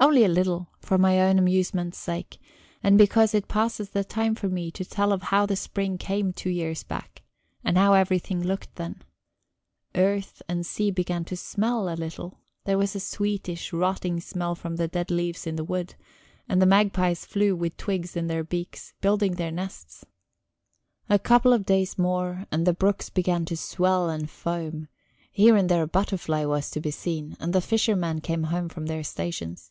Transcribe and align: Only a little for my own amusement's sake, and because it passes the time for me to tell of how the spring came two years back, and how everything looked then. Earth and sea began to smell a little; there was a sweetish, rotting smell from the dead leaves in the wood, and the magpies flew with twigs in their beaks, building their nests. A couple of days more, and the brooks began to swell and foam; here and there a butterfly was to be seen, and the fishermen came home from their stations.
Only 0.00 0.24
a 0.24 0.28
little 0.28 0.68
for 0.80 0.98
my 0.98 1.18
own 1.18 1.38
amusement's 1.38 1.96
sake, 1.96 2.38
and 2.82 2.98
because 2.98 3.32
it 3.34 3.48
passes 3.48 3.90
the 3.90 4.04
time 4.04 4.34
for 4.34 4.50
me 4.50 4.70
to 4.72 4.84
tell 4.84 5.12
of 5.14 5.22
how 5.24 5.46
the 5.46 5.56
spring 5.56 5.96
came 5.96 6.30
two 6.30 6.50
years 6.50 6.82
back, 6.82 7.22
and 7.64 7.78
how 7.78 7.94
everything 7.94 8.42
looked 8.42 8.74
then. 8.74 9.00
Earth 9.94 10.42
and 10.46 10.66
sea 10.66 10.90
began 10.90 11.24
to 11.24 11.38
smell 11.38 11.88
a 11.88 11.96
little; 11.96 12.40
there 12.64 12.76
was 12.76 12.94
a 12.94 13.00
sweetish, 13.00 13.72
rotting 13.72 14.20
smell 14.20 14.54
from 14.54 14.76
the 14.76 14.88
dead 14.88 15.10
leaves 15.10 15.46
in 15.46 15.56
the 15.56 15.64
wood, 15.64 15.94
and 16.50 16.60
the 16.60 16.66
magpies 16.66 17.24
flew 17.24 17.56
with 17.56 17.74
twigs 17.78 18.14
in 18.14 18.26
their 18.26 18.44
beaks, 18.44 18.92
building 19.00 19.36
their 19.36 19.52
nests. 19.52 20.04
A 21.08 21.18
couple 21.18 21.52
of 21.54 21.64
days 21.64 21.96
more, 21.98 22.44
and 22.52 22.66
the 22.66 22.74
brooks 22.74 23.08
began 23.08 23.46
to 23.46 23.56
swell 23.56 24.10
and 24.10 24.28
foam; 24.28 24.88
here 25.32 25.56
and 25.56 25.70
there 25.70 25.84
a 25.84 25.88
butterfly 25.88 26.44
was 26.44 26.70
to 26.72 26.80
be 26.82 26.90
seen, 26.90 27.38
and 27.40 27.54
the 27.54 27.62
fishermen 27.62 28.20
came 28.20 28.42
home 28.44 28.68
from 28.68 28.84
their 28.84 29.02
stations. 29.02 29.70